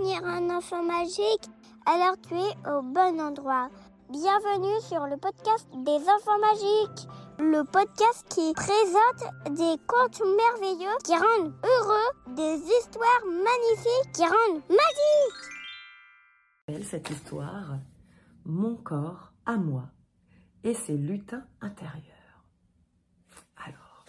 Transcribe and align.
un 0.00 0.48
enfant 0.48 0.82
magique 0.82 1.50
Alors 1.84 2.16
tu 2.26 2.34
es 2.34 2.70
au 2.70 2.80
bon 2.80 3.20
endroit. 3.20 3.68
Bienvenue 4.08 4.80
sur 4.80 5.06
le 5.06 5.18
podcast 5.18 5.68
des 5.84 6.00
enfants 6.08 6.38
magiques, 6.40 7.06
le 7.38 7.64
podcast 7.64 8.26
qui 8.30 8.54
présente 8.54 9.24
des 9.50 9.76
contes 9.86 10.22
merveilleux 10.22 10.96
qui 11.04 11.12
rendent 11.12 11.52
heureux, 11.62 12.34
des 12.34 12.62
histoires 12.62 13.26
magnifiques 13.26 14.12
qui 14.14 14.22
rendent 14.22 14.62
magiques. 14.70 15.50
Cette 16.86 17.10
histoire, 17.10 17.78
mon 18.46 18.76
corps 18.76 19.34
à 19.44 19.58
moi 19.58 19.90
et 20.64 20.72
ses 20.72 20.96
lutins 20.96 21.44
intérieurs. 21.60 22.46
Alors, 23.66 24.06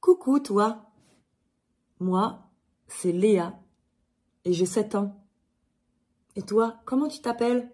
coucou 0.00 0.40
toi, 0.40 0.90
moi 2.00 2.47
c'est 2.88 3.12
Léa 3.12 3.58
et 4.44 4.52
j'ai 4.52 4.66
7 4.66 4.96
ans. 4.96 5.24
Et 6.36 6.42
toi, 6.42 6.80
comment 6.84 7.08
tu 7.08 7.20
t'appelles? 7.20 7.70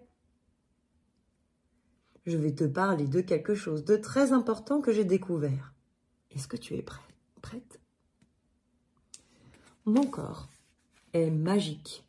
Je 2.25 2.37
vais 2.37 2.53
te 2.53 2.63
parler 2.63 3.07
de 3.07 3.21
quelque 3.21 3.55
chose 3.55 3.85
de 3.85 3.95
très 3.95 4.33
important 4.33 4.81
que 4.81 4.91
j'ai 4.91 5.05
découvert. 5.05 5.73
Est-ce 6.31 6.47
que 6.47 6.57
tu 6.57 6.75
es 6.75 6.81
prêt? 6.81 7.01
Prête? 7.41 7.79
Mon 9.85 10.07
corps 10.07 10.49
est 11.13 11.29
magique. 11.29 12.03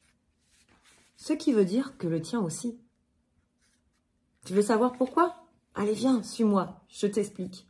Ce 1.17 1.33
qui 1.33 1.53
veut 1.53 1.67
dire 1.67 1.99
que 1.99 2.07
le 2.07 2.23
tien 2.23 2.41
aussi. 2.41 2.79
Tu 4.47 4.55
veux 4.55 4.63
savoir 4.63 4.93
pourquoi? 4.93 5.47
Allez, 5.75 5.93
viens, 5.93 6.23
suis-moi, 6.23 6.81
je 6.89 7.07
t'explique. 7.07 7.69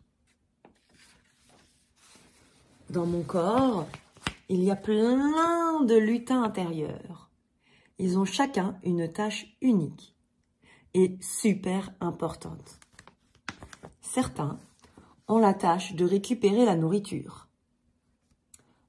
Dans 2.91 3.07
mon 3.07 3.23
corps, 3.23 3.89
il 4.49 4.63
y 4.63 4.71
a 4.71 4.77
plein 4.77 5.83
de 5.83 5.97
lutins 5.97 6.43
intérieurs. 6.43 7.31
Ils 7.99 8.19
ont 8.19 8.25
chacun 8.25 8.79
une 8.83 9.11
tâche 9.11 9.47
unique 9.61 10.15
et 10.95 11.17
super 11.21 11.91
importante. 12.01 12.79
Certains 14.01 14.59
ont 15.29 15.39
la 15.39 15.55
tâche 15.55 15.95
de 15.95 16.05
récupérer 16.05 16.65
la 16.65 16.77
nourriture. 16.77 17.49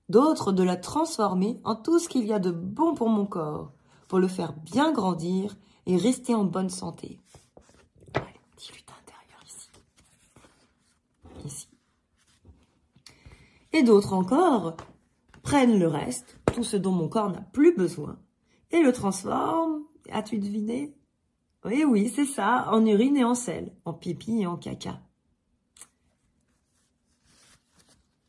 D'autres 0.09 0.51
de 0.51 0.63
la 0.63 0.77
transformer 0.77 1.59
en 1.63 1.75
tout 1.75 1.99
ce 1.99 2.07
qu'il 2.07 2.25
y 2.25 2.33
a 2.33 2.39
de 2.39 2.51
bon 2.51 2.93
pour 2.93 3.09
mon 3.09 3.25
corps, 3.25 3.71
pour 4.07 4.19
le 4.19 4.27
faire 4.27 4.53
bien 4.53 4.91
grandir 4.91 5.57
et 5.85 5.97
rester 5.97 6.35
en 6.35 6.43
bonne 6.43 6.69
santé. 6.69 7.19
petit 8.13 8.71
lutin 8.73 8.93
intérieur 9.01 9.43
ici. 9.45 9.69
Ici. 11.45 11.67
Et 13.73 13.83
d'autres 13.83 14.13
encore 14.13 14.77
prennent 15.47 15.79
le 15.79 15.87
reste, 15.87 16.37
tout 16.53 16.65
ce 16.65 16.75
dont 16.75 16.91
mon 16.91 17.07
corps 17.07 17.31
n'a 17.31 17.39
plus 17.39 17.73
besoin, 17.73 18.19
et 18.71 18.81
le 18.81 18.91
transforme, 18.91 19.85
as-tu 20.11 20.39
deviné? 20.39 20.93
Oui, 21.63 21.85
oui, 21.85 22.11
c'est 22.13 22.25
ça, 22.25 22.67
en 22.69 22.85
urine 22.85 23.15
et 23.15 23.23
en 23.23 23.33
sel, 23.33 23.71
en 23.85 23.93
pipi 23.93 24.41
et 24.41 24.45
en 24.45 24.57
caca. 24.57 24.99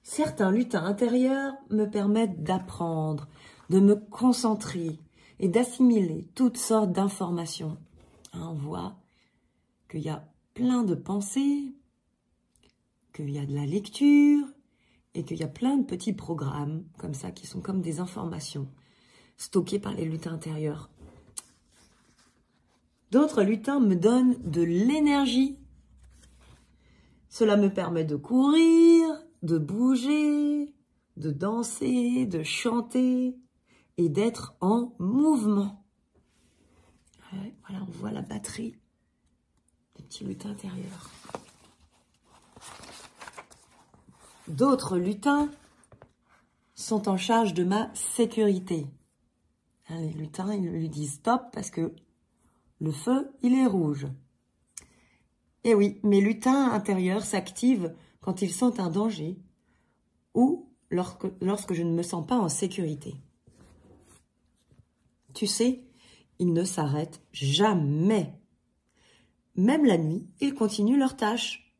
Certains 0.04 0.52
lutins 0.52 0.84
intérieurs 0.84 1.54
me 1.70 1.86
permettent 1.86 2.44
d'apprendre, 2.44 3.26
de 3.68 3.80
me 3.80 3.96
concentrer 3.96 5.00
et 5.40 5.48
d'assimiler 5.48 6.28
toutes 6.36 6.56
sortes 6.56 6.92
d'informations. 6.92 7.78
Hein, 8.32 8.46
on 8.52 8.54
voit 8.54 8.94
qu'il 9.90 10.02
y 10.02 10.08
a 10.08 10.24
plein 10.54 10.84
de 10.84 10.94
pensées, 10.94 11.74
qu'il 13.12 13.30
y 13.30 13.40
a 13.40 13.44
de 13.44 13.56
la 13.56 13.66
lecture 13.66 14.46
et 15.18 15.24
qu'il 15.24 15.38
y 15.38 15.42
a 15.42 15.48
plein 15.48 15.76
de 15.76 15.84
petits 15.84 16.12
programmes 16.12 16.84
comme 16.96 17.14
ça 17.14 17.32
qui 17.32 17.46
sont 17.46 17.60
comme 17.60 17.82
des 17.82 17.98
informations 17.98 18.68
stockés 19.36 19.80
par 19.80 19.92
les 19.92 20.04
lutins 20.04 20.34
intérieurs. 20.34 20.90
D'autres 23.10 23.42
lutins 23.42 23.80
me 23.80 23.96
donnent 23.96 24.38
de 24.42 24.62
l'énergie. 24.62 25.58
Cela 27.28 27.56
me 27.56 27.68
permet 27.68 28.04
de 28.04 28.16
courir, 28.16 29.08
de 29.42 29.58
bouger, 29.58 30.72
de 31.16 31.30
danser, 31.30 32.26
de 32.26 32.42
chanter 32.44 33.36
et 33.96 34.08
d'être 34.08 34.54
en 34.60 34.94
mouvement. 35.00 35.84
voilà, 37.32 37.82
on 37.82 37.90
voit 37.90 38.12
la 38.12 38.22
batterie 38.22 38.76
des 39.96 40.04
petits 40.04 40.24
lutins 40.24 40.50
intérieurs. 40.50 41.10
D'autres 44.48 44.96
lutins 44.96 45.50
sont 46.74 47.08
en 47.08 47.18
charge 47.18 47.52
de 47.52 47.64
ma 47.64 47.94
sécurité. 47.94 48.86
Hein, 49.88 50.00
les 50.00 50.12
lutins, 50.12 50.54
ils 50.54 50.70
lui 50.70 50.88
disent 50.88 51.14
stop 51.14 51.42
parce 51.52 51.70
que 51.70 51.94
le 52.80 52.90
feu, 52.90 53.30
il 53.42 53.54
est 53.54 53.66
rouge. 53.66 54.06
Et 55.64 55.70
eh 55.70 55.74
oui, 55.74 56.00
mes 56.02 56.22
lutins 56.22 56.72
intérieurs 56.72 57.24
s'activent 57.24 57.94
quand 58.22 58.40
ils 58.40 58.52
sentent 58.52 58.80
un 58.80 58.90
danger 58.90 59.38
ou 60.32 60.70
lorsque, 60.90 61.26
lorsque 61.42 61.74
je 61.74 61.82
ne 61.82 61.92
me 61.92 62.02
sens 62.02 62.26
pas 62.26 62.38
en 62.38 62.48
sécurité. 62.48 63.16
Tu 65.34 65.46
sais, 65.46 65.84
ils 66.38 66.54
ne 66.54 66.64
s'arrêtent 66.64 67.20
jamais. 67.32 68.32
Même 69.56 69.84
la 69.84 69.98
nuit, 69.98 70.26
ils 70.40 70.54
continuent 70.54 70.98
leurs 70.98 71.16
tâches. 71.16 71.74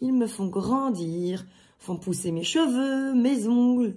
Ils 0.00 0.12
me 0.12 0.28
font 0.28 0.46
grandir, 0.46 1.46
font 1.80 1.96
pousser 1.96 2.30
mes 2.30 2.44
cheveux, 2.44 3.14
mes 3.14 3.48
ongles, 3.48 3.96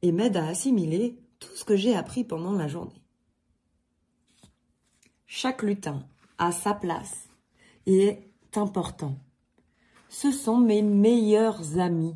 et 0.00 0.12
m'aident 0.12 0.38
à 0.38 0.46
assimiler 0.46 1.18
tout 1.40 1.54
ce 1.54 1.64
que 1.64 1.76
j'ai 1.76 1.94
appris 1.94 2.24
pendant 2.24 2.52
la 2.52 2.68
journée. 2.68 3.02
Chaque 5.26 5.62
lutin 5.62 6.06
a 6.38 6.52
sa 6.52 6.74
place 6.74 7.28
et 7.86 8.04
est 8.04 8.56
important. 8.56 9.18
Ce 10.08 10.30
sont 10.30 10.58
mes 10.58 10.80
meilleurs 10.80 11.78
amis. 11.80 12.14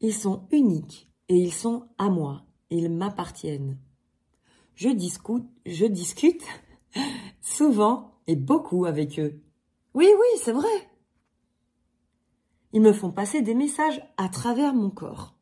Ils 0.00 0.14
sont 0.14 0.48
uniques 0.50 1.08
et 1.28 1.36
ils 1.36 1.52
sont 1.52 1.88
à 1.96 2.08
moi. 2.08 2.44
Ils 2.70 2.90
m'appartiennent. 2.90 3.78
Je 4.74 4.88
discute, 4.88 5.46
je 5.64 5.86
discute 5.86 6.44
souvent 7.40 8.18
et 8.26 8.34
beaucoup 8.34 8.84
avec 8.84 9.20
eux. 9.20 9.40
Oui, 9.94 10.08
oui, 10.08 10.40
c'est 10.42 10.52
vrai. 10.52 10.90
Ils 12.72 12.80
me 12.80 12.92
font 12.92 13.10
passer 13.10 13.42
des 13.42 13.54
messages 13.54 14.02
à 14.16 14.28
travers 14.28 14.74
mon 14.74 14.90
corps. 14.90 15.34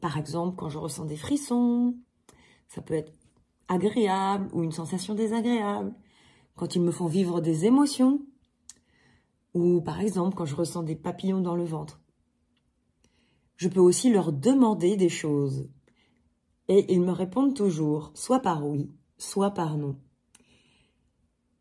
Par 0.00 0.18
exemple, 0.18 0.56
quand 0.56 0.68
je 0.68 0.78
ressens 0.78 1.04
des 1.04 1.16
frissons, 1.16 1.96
ça 2.68 2.82
peut 2.82 2.94
être 2.94 3.12
agréable 3.68 4.48
ou 4.52 4.62
une 4.62 4.72
sensation 4.72 5.14
désagréable. 5.14 5.94
Quand 6.56 6.74
ils 6.74 6.82
me 6.82 6.90
font 6.90 7.06
vivre 7.06 7.40
des 7.40 7.64
émotions, 7.64 8.20
ou 9.54 9.80
par 9.80 10.00
exemple 10.00 10.34
quand 10.36 10.44
je 10.44 10.54
ressens 10.54 10.82
des 10.82 10.96
papillons 10.96 11.40
dans 11.40 11.56
le 11.56 11.64
ventre. 11.64 12.00
Je 13.56 13.68
peux 13.68 13.80
aussi 13.80 14.10
leur 14.10 14.32
demander 14.32 14.96
des 14.96 15.08
choses. 15.08 15.68
Et 16.68 16.92
ils 16.92 17.00
me 17.00 17.12
répondent 17.12 17.54
toujours, 17.54 18.10
soit 18.14 18.40
par 18.40 18.66
oui, 18.66 18.90
soit 19.18 19.50
par 19.50 19.76
non. 19.76 19.96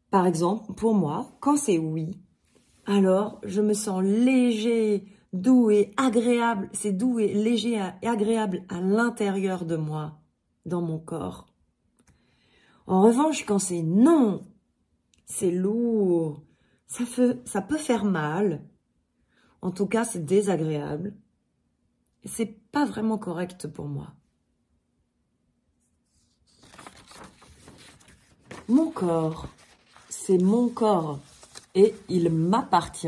Par 0.10 0.26
exemple, 0.26 0.74
pour 0.74 0.94
moi, 0.94 1.32
quand 1.40 1.58
c'est 1.58 1.78
oui, 1.78 2.18
alors 2.86 3.40
je 3.44 3.62
me 3.62 3.74
sens 3.74 4.04
léger, 4.04 5.06
doux 5.34 5.70
et 5.70 5.94
agréable, 5.98 6.70
c'est 6.74 6.92
doux 6.92 7.20
et 7.20 7.34
léger 7.34 7.82
et 8.02 8.08
agréable 8.08 8.64
à 8.70 8.82
l'intérieur 8.82 9.66
de 9.66 9.76
moi, 9.76 10.20
dans 10.66 10.82
mon 10.82 11.00
corps. 11.00 11.48
En 12.88 13.02
revanche, 13.02 13.46
quand 13.46 13.60
c'est 13.60 13.84
non, 13.84 14.46
c'est 15.26 15.52
lourd, 15.52 16.44
ça, 16.88 17.62
peut 17.62 17.78
faire 17.78 18.04
mal, 18.04 18.62
en 19.62 19.72
tout 19.72 19.86
cas 19.86 20.04
c'est 20.04 20.26
désagréable, 20.26 21.14
c'est 22.26 22.60
pas 22.72 22.86
vraiment 22.86 23.18
correct 23.18 23.68
pour 23.68 23.86
moi. 23.86 24.14
Mon 28.68 28.92
corps, 28.92 29.48
c'est 30.10 30.38
mon 30.38 30.70
corps, 30.70 31.20
et 31.76 31.94
il 32.10 32.30
m'appartient. 32.30 33.08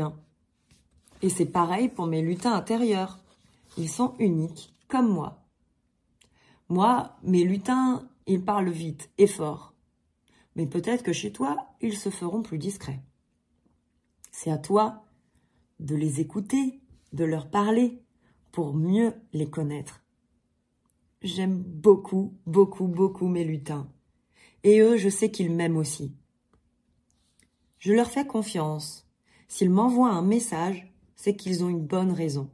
Et 1.22 1.28
c'est 1.28 1.46
pareil 1.46 1.88
pour 1.88 2.06
mes 2.06 2.22
lutins 2.22 2.54
intérieurs. 2.54 3.18
Ils 3.76 3.88
sont 3.88 4.14
uniques, 4.18 4.74
comme 4.88 5.08
moi. 5.08 5.44
Moi, 6.68 7.16
mes 7.22 7.44
lutins, 7.44 8.08
ils 8.26 8.44
parlent 8.44 8.70
vite 8.70 9.10
et 9.18 9.26
fort. 9.26 9.74
Mais 10.56 10.66
peut-être 10.66 11.02
que 11.02 11.12
chez 11.12 11.32
toi, 11.32 11.56
ils 11.80 11.96
se 11.96 12.10
feront 12.10 12.42
plus 12.42 12.58
discrets. 12.58 13.00
C'est 14.30 14.50
à 14.50 14.58
toi 14.58 15.04
de 15.80 15.96
les 15.96 16.20
écouter, 16.20 16.80
de 17.12 17.24
leur 17.24 17.50
parler, 17.50 18.02
pour 18.52 18.74
mieux 18.74 19.12
les 19.32 19.50
connaître. 19.50 20.02
J'aime 21.22 21.56
beaucoup, 21.62 22.38
beaucoup, 22.46 22.86
beaucoup 22.86 23.28
mes 23.28 23.44
lutins. 23.44 23.88
Et 24.62 24.80
eux, 24.80 24.96
je 24.96 25.08
sais 25.08 25.30
qu'ils 25.30 25.52
m'aiment 25.52 25.76
aussi. 25.76 26.14
Je 27.78 27.92
leur 27.92 28.10
fais 28.10 28.26
confiance. 28.26 29.06
S'ils 29.48 29.70
m'envoient 29.70 30.10
un 30.10 30.22
message, 30.22 30.92
c'est 31.16 31.36
qu'ils 31.36 31.64
ont 31.64 31.68
une 31.68 31.86
bonne 31.86 32.12
raison. 32.12 32.50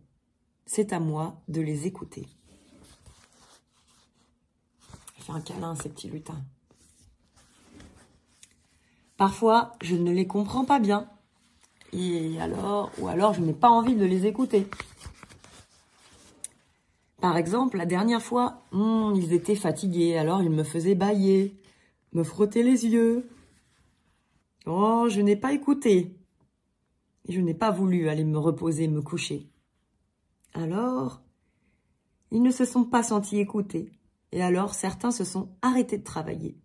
c'est 0.66 0.92
à 0.92 1.00
moi 1.00 1.40
de 1.48 1.60
les 1.60 1.86
écouter. 1.86 2.28
Fais 5.18 5.32
un 5.32 5.40
câlin, 5.40 5.74
ces 5.74 5.88
petits 5.88 6.08
lutins. 6.08 6.42
Parfois, 9.16 9.72
je 9.82 9.96
ne 9.96 10.12
les 10.12 10.26
comprends 10.26 10.64
pas 10.64 10.78
bien. 10.78 11.08
Et 11.92 12.40
alors, 12.40 12.90
ou 12.98 13.08
alors 13.08 13.34
je 13.34 13.40
n'ai 13.40 13.52
pas 13.52 13.68
envie 13.68 13.96
de 13.96 14.04
les 14.04 14.26
écouter. 14.26 14.66
Par 17.20 17.36
exemple, 17.36 17.76
la 17.76 17.84
dernière 17.84 18.22
fois, 18.22 18.62
hmm, 18.72 19.12
ils 19.14 19.32
étaient 19.32 19.56
fatigués, 19.56 20.16
alors 20.16 20.42
ils 20.42 20.50
me 20.50 20.64
faisaient 20.64 20.94
bailler, 20.94 21.54
me 22.12 22.22
frotter 22.22 22.62
les 22.62 22.86
yeux. 22.86 23.28
Oh, 24.66 25.06
je 25.08 25.20
n'ai 25.20 25.36
pas 25.36 25.52
écouté. 25.52 26.16
Je 27.28 27.40
n'ai 27.40 27.54
pas 27.54 27.70
voulu 27.70 28.08
aller 28.08 28.24
me 28.24 28.38
reposer, 28.38 28.88
me 28.88 29.02
coucher. 29.02 29.48
Alors, 30.54 31.22
ils 32.30 32.42
ne 32.42 32.50
se 32.50 32.64
sont 32.64 32.84
pas 32.84 33.02
sentis 33.02 33.38
écoutés. 33.38 33.90
Et 34.32 34.42
alors, 34.42 34.74
certains 34.74 35.10
se 35.10 35.24
sont 35.24 35.48
arrêtés 35.62 35.98
de 35.98 36.04
travailler. 36.04 36.56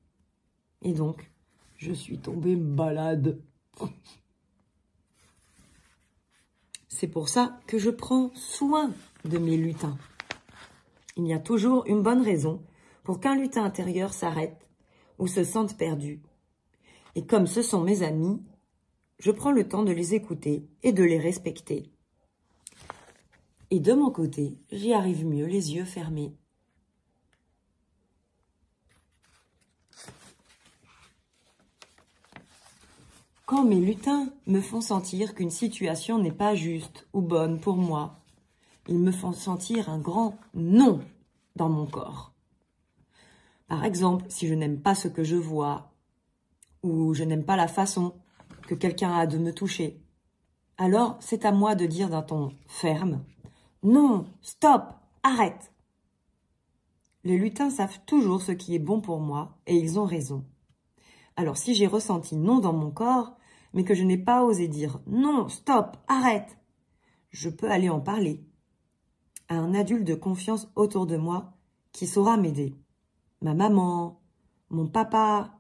Et 0.81 0.94
donc, 0.94 1.31
je 1.77 1.92
suis 1.92 2.19
tombée 2.19 2.56
malade. 2.56 3.42
C'est 6.88 7.07
pour 7.07 7.27
ça 7.27 7.59
que 7.68 7.77
je 7.77 7.89
prends 7.89 8.31
soin 8.36 8.94
de 9.25 9.38
mes 9.38 9.57
lutins. 9.57 9.97
Il 11.18 11.27
y 11.27 11.33
a 11.33 11.39
toujours 11.39 11.86
une 11.88 12.01
bonne 12.01 12.21
raison 12.21 12.63
pour 13.03 13.19
qu'un 13.19 13.36
lutin 13.36 13.63
intérieur 13.63 14.13
s'arrête 14.13 14.69
ou 15.19 15.27
se 15.27 15.44
sente 15.44 15.77
perdu. 15.77 16.21
Et 17.15 17.25
comme 17.25 17.47
ce 17.47 17.62
sont 17.62 17.81
mes 17.81 18.03
amis, 18.03 18.41
je 19.19 19.31
prends 19.31 19.51
le 19.51 19.67
temps 19.67 19.83
de 19.83 19.91
les 19.91 20.13
écouter 20.13 20.67
et 20.83 20.91
de 20.91 21.03
les 21.03 21.19
respecter. 21.19 21.91
Et 23.71 23.79
de 23.79 23.94
mon 23.94 24.12
côté, 24.12 24.59
j'y 24.71 24.94
arrive 24.94 25.25
mieux 25.25 25.45
les 25.45 25.73
yeux 25.73 25.85
fermés. 25.85 26.35
Quand 33.45 33.63
mes 33.63 33.79
lutins 33.79 34.33
me 34.47 34.59
font 34.59 34.81
sentir 34.81 35.35
qu'une 35.35 35.51
situation 35.51 36.18
n'est 36.18 36.31
pas 36.31 36.56
juste 36.56 37.07
ou 37.13 37.21
bonne 37.21 37.59
pour 37.59 37.77
moi, 37.77 38.19
ils 38.88 39.00
me 39.00 39.11
font 39.11 39.33
sentir 39.33 39.89
un 39.89 40.00
grand 40.00 40.38
non 40.53 41.00
dans 41.56 41.69
mon 41.69 41.85
corps. 41.85 42.33
Par 43.68 43.83
exemple, 43.83 44.25
si 44.29 44.47
je 44.47 44.53
n'aime 44.53 44.81
pas 44.81 44.95
ce 44.95 45.07
que 45.07 45.23
je 45.23 45.35
vois, 45.35 45.94
ou 46.85 47.13
je 47.13 47.23
n'aime 47.23 47.43
pas 47.43 47.55
la 47.55 47.67
façon 47.67 48.13
que 48.67 48.75
quelqu'un 48.75 49.11
a 49.11 49.25
de 49.25 49.37
me 49.37 49.53
toucher, 49.53 50.01
alors 50.77 51.17
c'est 51.19 51.45
à 51.45 51.51
moi 51.51 51.75
de 51.75 51.85
dire 51.85 52.09
d'un 52.09 52.21
ton 52.21 52.53
ferme 52.67 53.23
Non, 53.83 54.25
stop, 54.41 54.83
arrête. 55.23 55.73
Les 57.23 57.37
lutins 57.37 57.69
savent 57.69 57.99
toujours 58.05 58.41
ce 58.41 58.51
qui 58.51 58.75
est 58.75 58.79
bon 58.79 59.01
pour 59.01 59.19
moi, 59.19 59.57
et 59.65 59.75
ils 59.75 59.99
ont 59.99 60.05
raison. 60.05 60.45
Alors 61.35 61.57
si 61.57 61.73
j'ai 61.73 61.87
ressenti 61.87 62.35
non 62.35 62.59
dans 62.59 62.73
mon 62.73 62.91
corps, 62.91 63.35
mais 63.73 63.83
que 63.83 63.95
je 63.95 64.03
n'ai 64.03 64.17
pas 64.17 64.43
osé 64.43 64.67
dire 64.67 64.99
non, 65.07 65.49
stop, 65.49 65.97
arrête, 66.07 66.57
je 67.31 67.49
peux 67.49 67.69
aller 67.69 67.89
en 67.89 67.99
parler 67.99 68.45
à 69.49 69.55
un 69.55 69.73
adulte 69.73 70.05
de 70.05 70.15
confiance 70.15 70.69
autour 70.75 71.07
de 71.07 71.17
moi 71.17 71.53
qui 71.91 72.05
saura 72.05 72.37
m'aider. 72.37 72.75
Ma 73.41 73.53
maman, 73.53 74.21
mon 74.69 74.87
papa, 74.87 75.55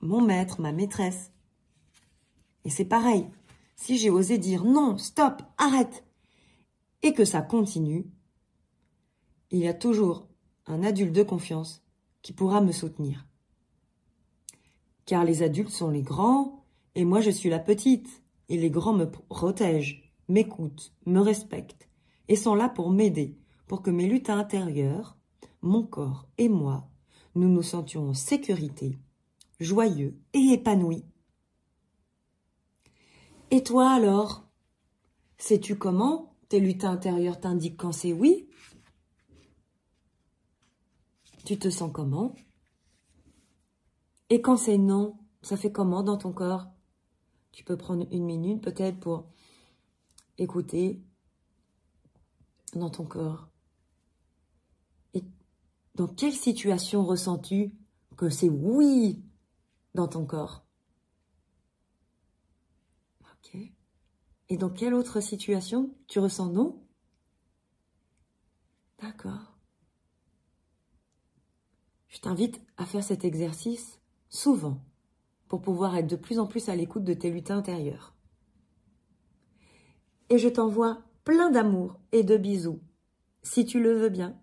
mon 0.00 0.20
maître, 0.20 0.60
ma 0.60 0.72
maîtresse. 0.72 1.32
Et 2.64 2.70
c'est 2.70 2.84
pareil, 2.84 3.26
si 3.76 3.98
j'ai 3.98 4.10
osé 4.10 4.38
dire 4.38 4.64
non, 4.64 4.98
stop, 4.98 5.42
arrête, 5.56 6.04
et 7.02 7.12
que 7.12 7.24
ça 7.24 7.42
continue, 7.42 8.06
il 9.50 9.60
y 9.60 9.68
a 9.68 9.74
toujours 9.74 10.26
un 10.66 10.82
adulte 10.82 11.14
de 11.14 11.22
confiance 11.22 11.82
qui 12.22 12.32
pourra 12.32 12.60
me 12.60 12.72
soutenir. 12.72 13.26
Car 15.06 15.24
les 15.24 15.42
adultes 15.42 15.70
sont 15.70 15.90
les 15.90 16.02
grands, 16.02 16.64
et 16.94 17.04
moi 17.04 17.20
je 17.20 17.30
suis 17.30 17.48
la 17.48 17.60
petite, 17.60 18.22
et 18.48 18.56
les 18.56 18.70
grands 18.70 18.92
me 18.92 19.10
protègent, 19.10 20.12
m'écoutent, 20.28 20.92
me 21.06 21.20
respectent 21.20 21.88
et 22.28 22.36
sont 22.36 22.54
là 22.54 22.68
pour 22.68 22.90
m'aider, 22.90 23.36
pour 23.66 23.82
que 23.82 23.90
mes 23.90 24.06
luttes 24.06 24.30
intérieures, 24.30 25.16
mon 25.62 25.82
corps 25.82 26.28
et 26.36 26.48
moi, 26.48 26.88
nous 27.34 27.48
nous 27.48 27.62
sentions 27.62 28.10
en 28.10 28.14
sécurité, 28.14 28.98
joyeux 29.60 30.18
et 30.32 30.52
épanouis. 30.52 31.04
Et 33.50 33.62
toi 33.62 33.90
alors? 33.90 34.44
Sais-tu 35.38 35.76
comment 35.78 36.36
tes 36.48 36.60
luttes 36.60 36.84
intérieures 36.84 37.40
t'indiquent 37.40 37.78
quand 37.78 37.92
c'est 37.92 38.12
oui? 38.12 38.48
Tu 41.44 41.58
te 41.58 41.70
sens 41.70 41.90
comment? 41.92 42.34
Et 44.30 44.42
quand 44.42 44.56
c'est 44.56 44.76
non, 44.76 45.16
ça 45.40 45.56
fait 45.56 45.72
comment 45.72 46.02
dans 46.02 46.18
ton 46.18 46.32
corps? 46.32 46.66
Tu 47.52 47.64
peux 47.64 47.76
prendre 47.76 48.06
une 48.12 48.24
minute 48.24 48.62
peut-être 48.62 49.00
pour 49.00 49.28
écouter 50.36 51.02
dans 52.74 52.90
ton 52.90 53.06
corps. 53.06 53.48
Et 55.14 55.24
dans 55.94 56.08
quelle 56.08 56.34
situation 56.34 57.04
ressens-tu 57.04 57.72
que 58.16 58.28
c'est 58.28 58.50
oui? 58.50 59.24
Dans 59.94 60.08
ton 60.08 60.24
corps 60.24 60.66
Ok. 63.20 63.56
Et 64.48 64.56
dans 64.56 64.70
quelle 64.70 64.94
autre 64.94 65.20
situation 65.20 65.94
tu 66.06 66.18
ressens 66.18 66.50
non 66.50 66.82
D'accord. 69.00 69.58
Je 72.08 72.20
t'invite 72.20 72.60
à 72.76 72.84
faire 72.84 73.04
cet 73.04 73.24
exercice 73.24 74.00
souvent 74.28 74.82
pour 75.46 75.60
pouvoir 75.62 75.96
être 75.96 76.08
de 76.08 76.16
plus 76.16 76.38
en 76.38 76.46
plus 76.46 76.68
à 76.68 76.76
l'écoute 76.76 77.04
de 77.04 77.14
tes 77.14 77.30
luttes 77.30 77.50
intérieures. 77.50 78.14
Et 80.30 80.38
je 80.38 80.48
t'envoie 80.48 81.02
plein 81.24 81.50
d'amour 81.50 82.00
et 82.12 82.22
de 82.22 82.36
bisous, 82.36 82.80
si 83.42 83.64
tu 83.64 83.80
le 83.80 83.92
veux 83.92 84.08
bien. 84.08 84.38